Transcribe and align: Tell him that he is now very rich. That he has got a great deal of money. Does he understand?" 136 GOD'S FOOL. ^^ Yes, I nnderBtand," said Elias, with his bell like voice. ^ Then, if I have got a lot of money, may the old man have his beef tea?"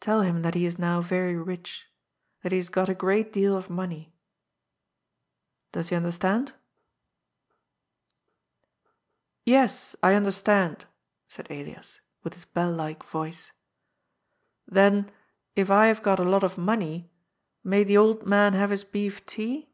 Tell 0.00 0.22
him 0.22 0.42
that 0.42 0.56
he 0.56 0.66
is 0.66 0.80
now 0.80 1.00
very 1.00 1.36
rich. 1.36 1.86
That 2.42 2.50
he 2.50 2.58
has 2.58 2.68
got 2.68 2.88
a 2.88 2.92
great 2.94 3.32
deal 3.32 3.56
of 3.56 3.70
money. 3.70 4.12
Does 5.70 5.90
he 5.90 5.94
understand?" 5.94 6.54
136 9.44 9.46
GOD'S 9.46 9.54
FOOL. 9.54 9.54
^^ 9.54 9.54
Yes, 9.54 9.94
I 10.02 10.14
nnderBtand," 10.14 10.84
said 11.28 11.48
Elias, 11.52 12.00
with 12.24 12.34
his 12.34 12.46
bell 12.46 12.72
like 12.72 13.04
voice. 13.04 13.50
^ 13.50 13.50
Then, 14.66 15.12
if 15.54 15.70
I 15.70 15.86
have 15.86 16.02
got 16.02 16.18
a 16.18 16.24
lot 16.24 16.42
of 16.42 16.58
money, 16.58 17.08
may 17.62 17.84
the 17.84 17.96
old 17.96 18.26
man 18.26 18.54
have 18.54 18.70
his 18.70 18.82
beef 18.82 19.24
tea?" 19.24 19.70